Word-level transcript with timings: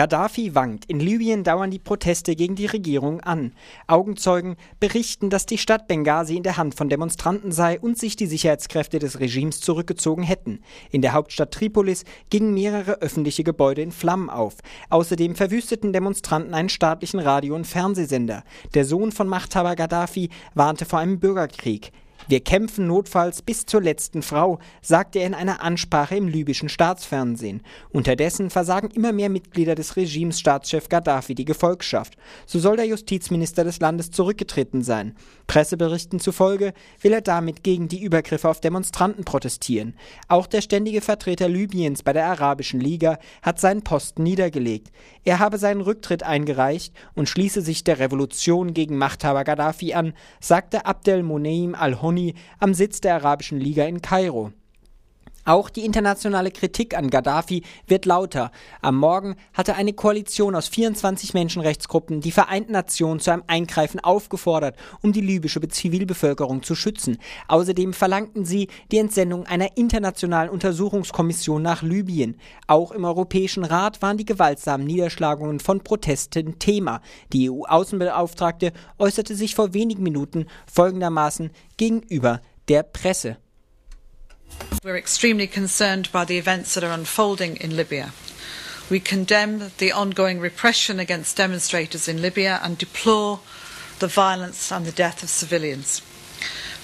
Gaddafi 0.00 0.54
wankt. 0.54 0.86
In 0.86 0.98
Libyen 0.98 1.44
dauern 1.44 1.70
die 1.70 1.78
Proteste 1.78 2.34
gegen 2.34 2.54
die 2.54 2.64
Regierung 2.64 3.20
an. 3.20 3.52
Augenzeugen 3.86 4.56
berichten, 4.78 5.28
dass 5.28 5.44
die 5.44 5.58
Stadt 5.58 5.88
Benghazi 5.88 6.38
in 6.38 6.42
der 6.42 6.56
Hand 6.56 6.74
von 6.74 6.88
Demonstranten 6.88 7.52
sei 7.52 7.78
und 7.78 7.98
sich 7.98 8.16
die 8.16 8.24
Sicherheitskräfte 8.24 8.98
des 8.98 9.20
Regimes 9.20 9.60
zurückgezogen 9.60 10.22
hätten. 10.22 10.60
In 10.90 11.02
der 11.02 11.12
Hauptstadt 11.12 11.52
Tripolis 11.52 12.04
gingen 12.30 12.54
mehrere 12.54 13.02
öffentliche 13.02 13.44
Gebäude 13.44 13.82
in 13.82 13.92
Flammen 13.92 14.30
auf. 14.30 14.54
Außerdem 14.88 15.34
verwüsteten 15.34 15.92
Demonstranten 15.92 16.54
einen 16.54 16.70
staatlichen 16.70 17.20
Radio- 17.20 17.54
und 17.54 17.66
Fernsehsender. 17.66 18.42
Der 18.72 18.86
Sohn 18.86 19.12
von 19.12 19.28
Machthaber 19.28 19.76
Gaddafi 19.76 20.30
warnte 20.54 20.86
vor 20.86 21.00
einem 21.00 21.20
Bürgerkrieg. 21.20 21.92
Wir 22.30 22.38
kämpfen 22.38 22.86
notfalls 22.86 23.42
bis 23.42 23.66
zur 23.66 23.82
letzten 23.82 24.22
Frau, 24.22 24.60
sagte 24.82 25.18
er 25.18 25.26
in 25.26 25.34
einer 25.34 25.64
Ansprache 25.64 26.14
im 26.14 26.28
libyschen 26.28 26.68
Staatsfernsehen. 26.68 27.60
Unterdessen 27.90 28.50
versagen 28.50 28.88
immer 28.92 29.10
mehr 29.10 29.28
Mitglieder 29.28 29.74
des 29.74 29.96
Regimes 29.96 30.38
Staatschef 30.38 30.88
Gaddafi 30.88 31.34
die 31.34 31.44
Gefolgschaft. 31.44 32.16
So 32.46 32.60
soll 32.60 32.76
der 32.76 32.86
Justizminister 32.86 33.64
des 33.64 33.80
Landes 33.80 34.12
zurückgetreten 34.12 34.84
sein. 34.84 35.16
Presseberichten 35.48 36.20
zufolge 36.20 36.72
will 37.00 37.14
er 37.14 37.20
damit 37.20 37.64
gegen 37.64 37.88
die 37.88 38.00
Übergriffe 38.00 38.48
auf 38.48 38.60
Demonstranten 38.60 39.24
protestieren. 39.24 39.96
Auch 40.28 40.46
der 40.46 40.60
ständige 40.60 41.00
Vertreter 41.00 41.48
Libyens 41.48 42.04
bei 42.04 42.12
der 42.12 42.26
Arabischen 42.26 42.78
Liga 42.78 43.18
hat 43.42 43.58
seinen 43.58 43.82
Posten 43.82 44.22
niedergelegt. 44.22 44.92
Er 45.24 45.40
habe 45.40 45.58
seinen 45.58 45.80
Rücktritt 45.80 46.22
eingereicht 46.22 46.94
und 47.16 47.28
schließe 47.28 47.60
sich 47.60 47.82
der 47.82 47.98
Revolution 47.98 48.72
gegen 48.72 48.98
Machthaber 48.98 49.42
Gaddafi 49.42 49.94
an, 49.94 50.12
sagte 50.38 50.86
Abdel 50.86 51.24
Moneim 51.24 51.74
al-Honi 51.74 52.19
Juni 52.20 52.34
am 52.58 52.74
Sitz 52.74 53.00
der 53.00 53.14
Arabischen 53.14 53.58
Liga 53.58 53.84
in 53.84 54.02
Kairo. 54.02 54.52
Auch 55.44 55.70
die 55.70 55.84
internationale 55.84 56.50
Kritik 56.50 56.96
an 56.96 57.08
Gaddafi 57.08 57.62
wird 57.86 58.04
lauter. 58.04 58.50
Am 58.82 58.96
Morgen 58.96 59.36
hatte 59.54 59.74
eine 59.74 59.94
Koalition 59.94 60.54
aus 60.54 60.68
24 60.68 61.32
Menschenrechtsgruppen 61.32 62.20
die 62.20 62.30
Vereinten 62.30 62.72
Nationen 62.72 63.20
zu 63.20 63.32
einem 63.32 63.44
Eingreifen 63.46 64.00
aufgefordert, 64.00 64.76
um 65.02 65.12
die 65.12 65.22
libysche 65.22 65.60
Zivilbevölkerung 65.60 66.62
zu 66.62 66.74
schützen. 66.74 67.18
Außerdem 67.48 67.94
verlangten 67.94 68.44
sie 68.44 68.68
die 68.92 68.98
Entsendung 68.98 69.46
einer 69.46 69.76
internationalen 69.76 70.50
Untersuchungskommission 70.50 71.62
nach 71.62 71.82
Libyen. 71.82 72.36
Auch 72.66 72.92
im 72.92 73.04
Europäischen 73.04 73.64
Rat 73.64 74.02
waren 74.02 74.18
die 74.18 74.26
gewaltsamen 74.26 74.86
Niederschlagungen 74.86 75.60
von 75.60 75.80
Protesten 75.82 76.58
Thema. 76.58 77.00
Die 77.32 77.50
EU-Außenbeauftragte 77.50 78.72
äußerte 78.98 79.34
sich 79.34 79.54
vor 79.54 79.72
wenigen 79.72 80.02
Minuten 80.02 80.46
folgendermaßen 80.70 81.50
gegenüber 81.78 82.40
der 82.68 82.82
Presse. 82.82 83.38
We're 84.82 84.96
extremely 84.96 85.46
concerned 85.46 86.10
by 86.10 86.24
the 86.24 86.38
events 86.38 86.72
that 86.72 86.82
are 86.82 86.90
unfolding 86.90 87.56
in 87.56 87.76
Libya. 87.76 88.12
We 88.88 88.98
condemn 88.98 89.72
the 89.76 89.92
ongoing 89.92 90.40
repression 90.40 90.98
against 90.98 91.36
demonstrators 91.36 92.08
in 92.08 92.22
Libya 92.22 92.58
and 92.62 92.78
deplore 92.78 93.40
the 93.98 94.06
violence 94.06 94.72
and 94.72 94.86
the 94.86 94.92
death 94.92 95.22
of 95.22 95.28
civilians. 95.28 96.00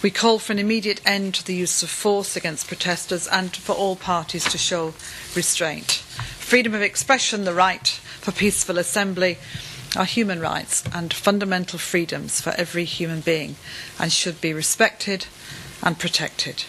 We 0.02 0.10
call 0.10 0.38
for 0.38 0.52
an 0.52 0.58
immediate 0.58 1.00
end 1.06 1.36
to 1.36 1.46
the 1.46 1.54
use 1.54 1.82
of 1.82 1.88
force 1.88 2.36
against 2.36 2.68
protesters 2.68 3.26
and 3.26 3.56
for 3.56 3.72
all 3.72 3.96
parties 3.96 4.44
to 4.44 4.58
show 4.58 4.92
restraint. 5.34 5.92
Freedom 6.38 6.74
of 6.74 6.82
expression, 6.82 7.44
the 7.44 7.54
right 7.54 7.88
for 8.20 8.30
peaceful 8.30 8.76
assembly, 8.76 9.38
are 9.96 10.04
human 10.04 10.40
rights 10.40 10.84
and 10.92 11.14
fundamental 11.14 11.78
freedoms 11.78 12.42
for 12.42 12.50
every 12.58 12.84
human 12.84 13.22
being 13.22 13.56
and 13.98 14.12
should 14.12 14.38
be 14.42 14.52
respected 14.52 15.28
and 15.82 15.98
protected. 15.98 16.64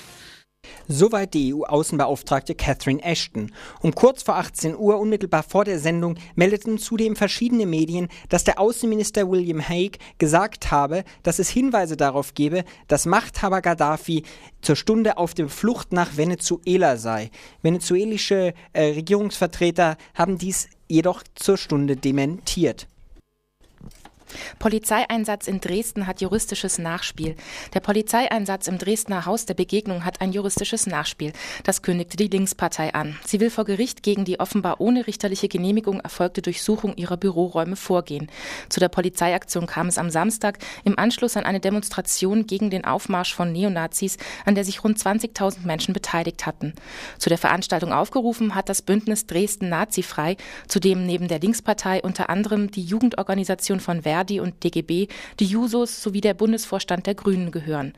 Soweit 0.90 1.34
die 1.34 1.54
EU-Außenbeauftragte 1.54 2.56
Catherine 2.56 3.04
Ashton. 3.04 3.52
Um 3.82 3.94
kurz 3.94 4.24
vor 4.24 4.36
18 4.38 4.78
Uhr, 4.78 4.98
unmittelbar 5.00 5.44
vor 5.44 5.66
der 5.66 5.80
Sendung, 5.80 6.16
meldeten 6.36 6.78
zudem 6.78 7.18
verschiedene 7.18 7.66
Medien, 7.66 8.08
dass 8.30 8.46
der 8.46 8.58
Außenminister 8.58 9.30
William 9.30 9.62
Hague 9.62 10.00
gesagt 10.18 10.72
habe, 10.72 11.04
dass 11.24 11.40
es 11.40 11.50
Hinweise 11.50 11.98
darauf 11.98 12.34
gebe, 12.34 12.64
dass 12.88 13.06
Machthaber 13.06 13.62
Gaddafi 13.62 14.24
zur 14.62 14.78
Stunde 14.78 15.18
auf 15.18 15.34
der 15.34 15.50
Flucht 15.50 15.92
nach 15.92 16.16
Venezuela 16.16 16.96
sei. 16.96 17.32
Venezuelische 17.62 18.54
äh, 18.72 18.84
Regierungsvertreter 18.84 19.98
haben 20.14 20.38
dies 20.38 20.70
jedoch 20.88 21.24
zur 21.36 21.58
Stunde 21.58 21.98
dementiert. 21.98 22.88
Polizeieinsatz 24.60 25.48
in 25.48 25.62
Dresden 25.62 26.08
hat 26.08 26.22
juristisches 26.22 26.78
Nachspiel. 26.78 27.36
Der 27.74 27.80
Polizeieinsatz 27.80 28.68
im 28.68 28.78
Dresdner 28.78 29.26
Haus 29.26 29.46
der 29.46 29.54
Begegnung 29.54 30.06
hat 30.06 30.22
ein 30.22 30.32
juristisches 30.32 30.88
Nachspiel. 30.88 31.34
Das 31.64 31.82
kündigte 31.82 32.18
die 32.18 32.28
Linkspartei 32.28 32.94
an. 32.94 33.18
Sie 33.26 33.40
will 33.40 33.50
vor 33.50 33.66
Gericht 33.66 34.04
gegen 34.04 34.26
die 34.26 34.40
offenbar 34.40 34.82
ohne 34.82 35.08
richterliche 35.08 35.48
Genehmigung 35.48 36.00
erfolgte 36.00 36.42
Durchsuchung 36.42 36.96
ihrer 36.96 37.18
Büroräume 37.18 37.76
vorgehen. 37.76 38.30
Zu 38.70 38.80
der 38.80 38.90
Polizeiaktion 38.90 39.66
kam 39.66 39.88
es 39.88 39.98
am 39.98 40.10
Samstag 40.10 40.60
im 40.84 41.00
Anschluss 41.00 41.38
an 41.38 41.46
eine 41.46 41.60
Demonstration 41.60 42.48
gegen 42.48 42.70
den 42.70 42.86
Aufmarsch 42.86 43.34
von 43.34 43.52
Neonazis, 43.52 44.18
an 44.46 44.56
der 44.56 44.66
sich 44.66 44.84
rund 44.84 44.98
20.000 44.98 45.66
Menschen 45.66 45.94
beteiligt 45.94 46.46
hatten. 46.46 46.74
Zu 47.18 47.30
der 47.30 47.38
Veranstaltung 47.38 47.94
aufgerufen 47.94 48.56
hat 48.56 48.70
das 48.70 48.82
Bündnis 48.82 49.26
Dresden 49.26 49.70
Nazifrei, 49.70 50.38
zu 50.68 50.80
dem 50.80 51.06
neben 51.06 51.28
der 51.28 51.40
Linkspartei 51.40 52.02
unter 52.02 52.30
anderem 52.30 52.72
die 52.72 52.84
Jugendorganisation 52.84 53.80
von 53.80 54.06
Werder 54.06 54.17
Verdi 54.18 54.40
und 54.40 54.64
DGB, 54.64 55.08
die 55.40 55.46
Jusos 55.46 56.02
sowie 56.02 56.22
der 56.22 56.34
Bundesvorstand 56.34 57.06
der 57.06 57.14
Grünen 57.14 57.52
gehören. 57.52 57.94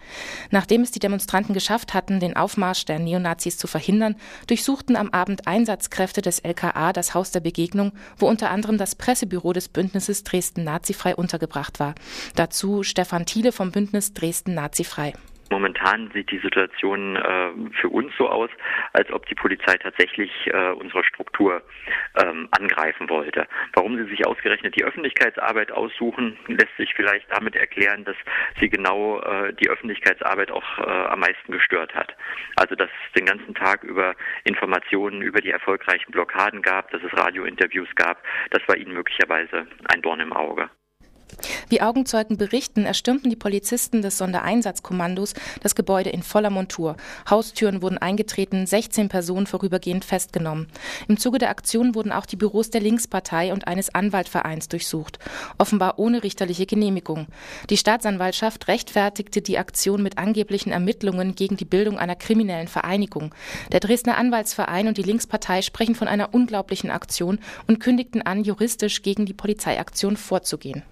Nachdem 0.52 0.82
es 0.82 0.92
die 0.92 1.00
Demonstranten 1.00 1.54
geschafft 1.54 1.94
hatten, 1.94 2.20
den 2.20 2.36
Aufmarsch 2.36 2.84
der 2.84 3.00
Neonazis 3.00 3.58
zu 3.58 3.68
verhindern, 3.68 4.16
durchsuchten 4.48 4.98
am 4.98 5.12
Abend 5.12 5.48
Einsatzkräfte 5.48 6.22
des 6.22 6.40
LKA 6.40 6.92
das 6.92 7.14
Haus 7.14 7.32
der 7.32 7.40
Begegnung, 7.40 7.94
wo 8.18 8.28
unter 8.28 8.52
anderem 8.52 8.78
das 8.78 8.96
Pressebüro 8.96 9.54
des 9.54 9.70
Bündnisses 9.70 10.26
Dresden 10.26 10.66
Nazifrei 10.66 11.16
untergebracht 11.16 11.80
war. 11.80 11.96
Dazu 12.36 12.84
Stefan 12.84 13.26
Thiele 13.26 13.54
vom 13.54 13.72
Bündnis 13.72 14.14
Dresden 14.14 14.56
Nazifrei. 14.56 15.14
Momentan 15.50 16.12
sieht 16.14 16.32
die 16.32 16.40
Situation 16.40 17.16
äh, 17.16 17.50
für 17.80 17.90
uns 17.90 18.14
so 18.18 18.30
aus, 18.30 18.50
als 18.94 19.12
ob 19.12 19.26
die 19.26 19.36
Polizei 19.36 19.78
tatsächlich 19.78 20.32
äh, 20.48 20.72
unsere 20.72 21.04
Struktur 21.04 21.62
ähm, 22.22 22.48
angreifen 22.52 23.10
wollte. 23.10 23.48
Warum 23.74 23.98
sie 23.98 24.10
sich 24.10 24.26
ausgerechnet 24.28 24.76
die 24.76 24.84
Öffentlichkeitsarbeit 24.84 25.72
aussuchen, 25.72 26.38
lässt 26.48 26.76
sich 26.78 26.94
vielleicht 26.96 27.26
damit 27.32 27.56
erklären, 27.56 28.06
dass 28.06 28.16
sie 28.60 28.70
genau 28.70 29.22
äh, 29.22 29.54
die 29.54 29.70
Öffentlichkeitsarbeit 29.70 30.52
auch 30.52 30.78
äh, 30.80 30.84
am 30.84 31.20
meisten 31.20 31.52
gestört 31.52 31.94
hat. 31.96 32.16
Also 32.56 32.76
dass 32.76 32.90
es 33.08 33.14
den 33.14 33.26
ganzen 33.26 33.56
Tag 33.56 33.84
über 33.84 34.16
Informationen 34.44 35.22
über 35.22 35.42
die 35.42 35.52
erfolgreichen 35.52 36.12
Blockaden 36.12 36.62
gab, 36.62 36.92
dass 36.92 37.02
es 37.04 37.18
Radiointerviews 37.18 37.90
gab, 37.96 38.24
das 38.52 38.62
war 38.68 38.78
ihnen 38.78 38.94
möglicherweise 38.94 39.68
ein 39.86 40.02
Dorn 40.02 40.20
im 40.20 40.34
Auge. 40.34 40.70
Wie 41.70 41.82
Augenzeugen 41.82 42.38
berichten, 42.38 42.86
erstürmten 42.86 43.30
die 43.30 43.36
Polizisten 43.36 44.02
des 44.02 44.18
Sondereinsatzkommandos 44.18 45.34
das 45.62 45.76
Gebäude 45.76 46.10
in 46.10 46.24
voller 46.24 46.50
Montur. 46.50 46.96
Haustüren 47.30 47.82
wurden 47.82 47.98
eingetreten, 48.00 48.66
16 48.66 49.08
Personen 49.10 49.46
vorübergehend 49.46 50.04
festgenommen. 50.04 50.68
Im 51.08 51.18
Zuge 51.18 51.38
der 51.38 51.52
Aktion 51.52 51.94
wurden 51.94 52.12
auch 52.12 52.26
die 52.26 52.38
Büros 52.38 52.72
der 52.72 52.82
Linkspartei 52.82 53.54
und 53.54 53.68
eines 53.68 53.94
Anwaltvereins 53.94 54.68
durchsucht, 54.68 55.20
offenbar 55.58 56.00
ohne 56.00 56.24
richterliche 56.24 56.66
Genehmigung. 56.66 57.28
Die 57.70 57.78
Staatsanwaltschaft 57.78 58.68
rechtfertigte 58.68 59.42
die 59.42 59.60
Aktion 59.60 60.02
mit 60.02 60.18
angeblichen 60.18 60.72
Ermittlungen 60.72 61.36
gegen 61.36 61.58
die 61.58 61.66
Bildung 61.66 62.00
einer 62.00 62.16
kriminellen 62.16 62.68
Vereinigung. 62.68 63.34
Der 63.72 63.80
Dresdner 63.80 64.18
Anwaltsverein 64.18 64.88
und 64.88 64.98
die 64.98 65.04
Linkspartei 65.04 65.62
sprechen 65.62 65.96
von 65.96 66.08
einer 66.08 66.34
unglaublichen 66.34 66.90
Aktion 66.90 67.40
und 67.68 67.80
kündigten 67.80 68.22
an, 68.24 68.44
juristisch 68.44 69.04
gegen 69.04 69.26
die 69.26 69.34
Polizeiaktion 69.34 70.18
vorzugehen. 70.18 70.84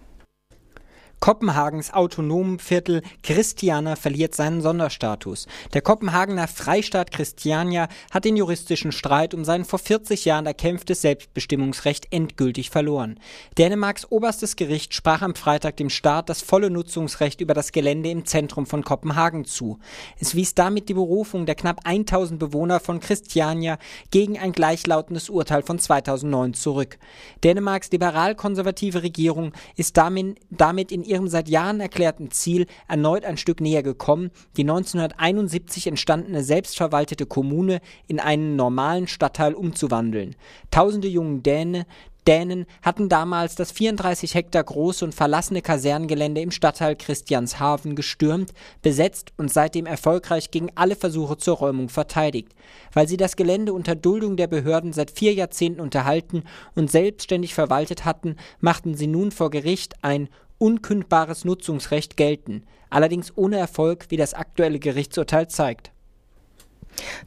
Kopenhagens 1.19 1.91
autonomen 1.91 2.59
Viertel 2.59 3.01
Christiania 3.23 3.95
verliert 3.95 4.35
seinen 4.35 4.61
Sonderstatus. 4.61 5.47
Der 5.73 5.81
Kopenhagener 5.81 6.47
Freistaat 6.47 7.11
Christiania 7.11 7.87
hat 8.11 8.23
den 8.23 8.37
juristischen 8.37 8.91
Streit 8.91 9.33
um 9.33 9.43
sein 9.43 9.65
vor 9.65 9.79
40 9.79 10.25
Jahren 10.25 10.45
erkämpftes 10.45 11.01
Selbstbestimmungsrecht 11.01 12.07
endgültig 12.11 12.69
verloren. 12.69 13.19
Dänemarks 13.57 14.09
oberstes 14.11 14.55
Gericht 14.55 14.93
sprach 14.93 15.23
am 15.23 15.33
Freitag 15.33 15.77
dem 15.77 15.89
Staat 15.89 16.29
das 16.29 16.41
volle 16.41 16.69
Nutzungsrecht 16.69 17.41
über 17.41 17.55
das 17.55 17.71
Gelände 17.71 18.09
im 18.09 18.25
Zentrum 18.25 18.67
von 18.67 18.83
Kopenhagen 18.83 19.43
zu. 19.43 19.79
Es 20.19 20.35
wies 20.35 20.53
damit 20.53 20.87
die 20.87 20.93
Berufung 20.93 21.47
der 21.47 21.55
knapp 21.55 21.81
1000 21.83 22.39
Bewohner 22.39 22.79
von 22.79 22.99
Christiania 22.99 23.79
gegen 24.11 24.37
ein 24.37 24.51
gleichlautendes 24.51 25.29
Urteil 25.29 25.63
von 25.63 25.79
2009 25.79 26.53
zurück. 26.53 26.99
Dänemarks 27.43 27.91
liberal-konservative 27.91 29.01
Regierung 29.01 29.53
ist 29.75 29.97
damit, 29.97 30.37
damit 30.51 30.91
in 30.91 31.06
ihrem 31.07 31.27
seit 31.27 31.49
Jahren 31.49 31.79
erklärten 31.79 32.31
Ziel 32.31 32.67
erneut 32.87 33.25
ein 33.25 33.37
Stück 33.37 33.61
näher 33.61 33.83
gekommen, 33.83 34.31
die 34.55 34.61
1971 34.61 35.87
entstandene 35.87 36.43
selbstverwaltete 36.43 37.25
Kommune 37.25 37.79
in 38.07 38.19
einen 38.19 38.55
normalen 38.55 39.07
Stadtteil 39.07 39.53
umzuwandeln. 39.53 40.35
Tausende 40.71 41.07
jungen 41.07 41.43
Däne, 41.43 41.85
Dänen 42.27 42.65
hatten 42.81 43.07
damals 43.07 43.55
das 43.55 43.71
34 43.71 44.35
Hektar 44.35 44.63
große 44.63 45.05
und 45.05 45.15
verlassene 45.15 45.61
Kasernengelände 45.61 46.41
im 46.41 46.51
Stadtteil 46.51 46.97
Christianshafen 46.97 47.95
gestürmt, 47.95 48.53
besetzt 48.81 49.31
und 49.37 49.51
seitdem 49.51 49.85
erfolgreich 49.85 50.51
gegen 50.51 50.69
alle 50.75 50.97
Versuche 50.97 51.37
zur 51.37 51.55
Räumung 51.57 51.87
verteidigt. 51.87 52.49
Weil 52.91 53.07
sie 53.07 53.15
das 53.15 53.37
Gelände 53.37 53.71
unter 53.71 53.95
Duldung 53.95 54.35
der 54.35 54.47
Behörden 54.47 54.91
seit 54.91 55.11
vier 55.11 55.33
Jahrzehnten 55.33 55.79
unterhalten 55.79 56.43
und 56.75 56.91
selbstständig 56.91 57.53
verwaltet 57.53 58.03
hatten, 58.03 58.35
machten 58.59 58.95
sie 58.95 59.07
nun 59.07 59.31
vor 59.31 59.49
Gericht 59.49 59.95
ein 60.01 60.27
unkündbares 60.57 61.45
Nutzungsrecht 61.45 62.17
gelten, 62.17 62.63
allerdings 62.89 63.33
ohne 63.35 63.57
Erfolg, 63.57 64.05
wie 64.09 64.17
das 64.17 64.33
aktuelle 64.33 64.79
Gerichtsurteil 64.79 65.47
zeigt. 65.47 65.91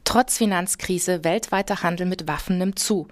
Trotz 0.03 0.37
Finanzkrise 0.37 1.23
weltweiter 1.23 1.83
Handel 1.83 2.05
mit 2.05 2.27
Waffen 2.27 2.57
nimmt 2.57 2.79
zu. 2.79 3.07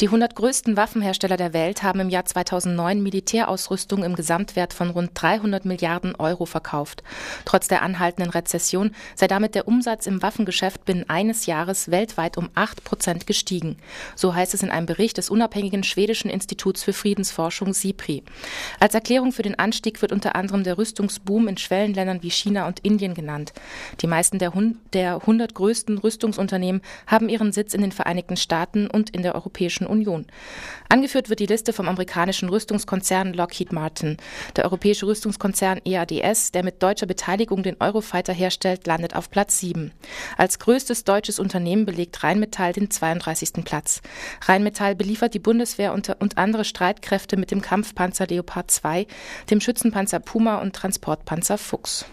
Die 0.00 0.06
100 0.06 0.34
größten 0.34 0.76
Waffenhersteller 0.76 1.36
der 1.36 1.52
Welt 1.52 1.82
haben 1.82 2.00
im 2.00 2.10
Jahr 2.10 2.24
2009 2.24 3.02
Militärausrüstung 3.02 4.04
im 4.04 4.14
Gesamtwert 4.14 4.74
von 4.74 4.90
rund 4.90 5.10
300 5.14 5.64
Milliarden 5.64 6.14
Euro 6.16 6.44
verkauft. 6.44 7.02
Trotz 7.44 7.68
der 7.68 7.82
anhaltenden 7.82 8.30
Rezession 8.30 8.94
sei 9.14 9.28
damit 9.28 9.54
der 9.54 9.68
Umsatz 9.68 10.06
im 10.06 10.22
Waffengeschäft 10.22 10.84
binnen 10.84 11.08
eines 11.08 11.46
Jahres 11.46 11.90
weltweit 11.90 12.36
um 12.36 12.50
8 12.54 12.84
Prozent 12.84 13.26
gestiegen. 13.26 13.76
So 14.14 14.34
heißt 14.34 14.54
es 14.54 14.62
in 14.62 14.70
einem 14.70 14.86
Bericht 14.86 15.18
des 15.18 15.30
unabhängigen 15.30 15.84
schwedischen 15.84 16.30
Instituts 16.30 16.82
für 16.82 16.92
Friedensforschung 16.92 17.72
SIPRI. 17.72 18.22
Als 18.80 18.94
Erklärung 18.94 19.32
für 19.32 19.42
den 19.42 19.58
Anstieg 19.58 20.02
wird 20.02 20.12
unter 20.12 20.36
anderem 20.36 20.64
der 20.64 20.78
Rüstungsboom 20.78 21.48
in 21.48 21.56
Schwellenländern 21.56 22.22
wie 22.22 22.30
China 22.30 22.66
und 22.66 22.80
Indien 22.80 23.14
genannt. 23.14 23.52
Die 24.00 24.06
meisten 24.06 24.38
der, 24.38 24.52
der 24.92 25.14
100 25.14 25.54
größten 25.54 25.98
Rüstungsunternehmen 26.02 26.82
haben 27.06 27.28
ihren 27.28 27.52
Sitz 27.52 27.74
in 27.74 27.80
den 27.80 27.92
Vereinigten 27.92 28.36
Staaten 28.36 28.86
und 28.86 29.10
in 29.10 29.22
der 29.22 29.34
Europäischen 29.34 29.86
Union. 29.86 30.26
Angeführt 30.88 31.28
wird 31.28 31.40
die 31.40 31.46
Liste 31.46 31.72
vom 31.72 31.88
amerikanischen 31.88 32.48
Rüstungskonzern 32.48 33.32
Lockheed 33.32 33.72
Martin. 33.72 34.16
Der 34.56 34.64
europäische 34.64 35.06
Rüstungskonzern 35.06 35.80
EADS, 35.84 36.52
der 36.52 36.64
mit 36.64 36.82
deutscher 36.82 37.06
Beteiligung 37.06 37.62
den 37.62 37.76
Eurofighter 37.80 38.32
herstellt, 38.32 38.86
landet 38.86 39.16
auf 39.16 39.30
Platz 39.30 39.58
7. 39.60 39.92
Als 40.36 40.58
größtes 40.58 41.04
deutsches 41.04 41.38
Unternehmen 41.38 41.84
belegt 41.84 42.22
Rheinmetall 42.22 42.72
den 42.72 42.90
32. 42.90 43.64
Platz. 43.64 44.02
Rheinmetall 44.46 44.94
beliefert 44.94 45.34
die 45.34 45.38
Bundeswehr 45.38 45.92
und 45.92 46.38
andere 46.38 46.64
Streitkräfte 46.64 47.36
mit 47.36 47.50
dem 47.50 47.62
Kampfpanzer 47.62 48.26
Leopard 48.26 48.70
2, 48.70 49.06
dem 49.50 49.60
Schützenpanzer 49.60 50.20
Puma 50.20 50.56
und 50.58 50.74
Transportpanzer 50.74 51.58
Fuchs. 51.58 52.06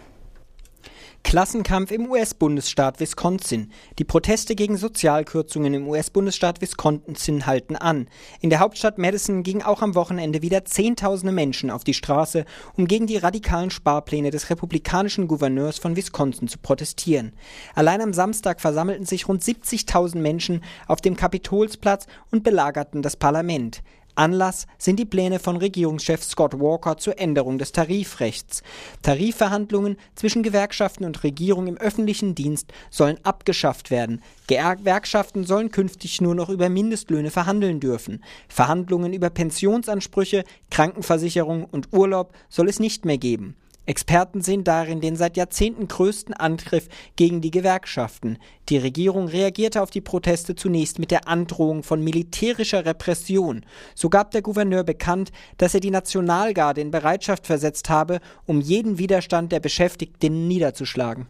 Klassenkampf 1.22 1.92
im 1.92 2.10
US-Bundesstaat 2.10 2.98
Wisconsin. 2.98 3.70
Die 3.98 4.04
Proteste 4.04 4.56
gegen 4.56 4.76
Sozialkürzungen 4.76 5.74
im 5.74 5.86
US-Bundesstaat 5.86 6.60
Wisconsin 6.60 7.46
halten 7.46 7.76
an. 7.76 8.08
In 8.40 8.50
der 8.50 8.58
Hauptstadt 8.58 8.98
Madison 8.98 9.42
gingen 9.42 9.62
auch 9.62 9.82
am 9.82 9.94
Wochenende 9.94 10.42
wieder 10.42 10.64
Zehntausende 10.64 11.32
Menschen 11.32 11.70
auf 11.70 11.84
die 11.84 11.94
Straße, 11.94 12.44
um 12.76 12.88
gegen 12.88 13.06
die 13.06 13.18
radikalen 13.18 13.70
Sparpläne 13.70 14.30
des 14.30 14.50
republikanischen 14.50 15.28
Gouverneurs 15.28 15.78
von 15.78 15.94
Wisconsin 15.94 16.48
zu 16.48 16.58
protestieren. 16.58 17.32
Allein 17.74 18.00
am 18.00 18.12
Samstag 18.12 18.60
versammelten 18.60 19.06
sich 19.06 19.28
rund 19.28 19.42
70.000 19.42 20.16
Menschen 20.18 20.64
auf 20.88 21.00
dem 21.00 21.16
Kapitolsplatz 21.16 22.06
und 22.32 22.42
belagerten 22.42 23.02
das 23.02 23.16
Parlament. 23.16 23.82
Anlass 24.20 24.66
sind 24.76 24.98
die 24.98 25.06
Pläne 25.06 25.38
von 25.38 25.56
Regierungschef 25.56 26.22
Scott 26.22 26.60
Walker 26.60 26.98
zur 26.98 27.18
Änderung 27.18 27.56
des 27.56 27.72
Tarifrechts. 27.72 28.62
Tarifverhandlungen 29.00 29.96
zwischen 30.14 30.42
Gewerkschaften 30.42 31.06
und 31.06 31.24
Regierung 31.24 31.66
im 31.66 31.78
öffentlichen 31.78 32.34
Dienst 32.34 32.70
sollen 32.90 33.16
abgeschafft 33.22 33.90
werden. 33.90 34.20
Gewerkschaften 34.46 35.44
sollen 35.44 35.70
künftig 35.70 36.20
nur 36.20 36.34
noch 36.34 36.50
über 36.50 36.68
Mindestlöhne 36.68 37.30
verhandeln 37.30 37.80
dürfen. 37.80 38.22
Verhandlungen 38.50 39.14
über 39.14 39.30
Pensionsansprüche, 39.30 40.44
Krankenversicherung 40.70 41.64
und 41.64 41.88
Urlaub 41.92 42.34
soll 42.50 42.68
es 42.68 42.78
nicht 42.78 43.06
mehr 43.06 43.16
geben. 43.16 43.56
Experten 43.90 44.40
sehen 44.40 44.62
darin 44.62 45.00
den 45.00 45.16
seit 45.16 45.36
Jahrzehnten 45.36 45.88
größten 45.88 46.32
Angriff 46.32 46.86
gegen 47.16 47.40
die 47.40 47.50
Gewerkschaften. 47.50 48.38
Die 48.68 48.78
Regierung 48.78 49.26
reagierte 49.26 49.82
auf 49.82 49.90
die 49.90 50.00
Proteste 50.00 50.54
zunächst 50.54 51.00
mit 51.00 51.10
der 51.10 51.26
Androhung 51.26 51.82
von 51.82 52.04
militärischer 52.04 52.86
Repression. 52.86 53.66
So 53.96 54.08
gab 54.08 54.30
der 54.30 54.42
Gouverneur 54.42 54.84
bekannt, 54.84 55.32
dass 55.58 55.74
er 55.74 55.80
die 55.80 55.90
Nationalgarde 55.90 56.80
in 56.80 56.92
Bereitschaft 56.92 57.48
versetzt 57.48 57.90
habe, 57.90 58.20
um 58.46 58.60
jeden 58.60 58.98
Widerstand 58.98 59.50
der 59.50 59.58
Beschäftigten 59.58 60.46
niederzuschlagen. 60.46 61.26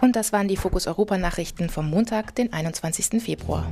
Und 0.00 0.16
das 0.16 0.32
waren 0.32 0.48
die 0.48 0.56
Fokus 0.56 0.88
Europa 0.88 1.18
Nachrichten 1.18 1.68
vom 1.68 1.88
Montag, 1.88 2.34
den 2.34 2.52
21. 2.52 3.22
Februar. 3.22 3.64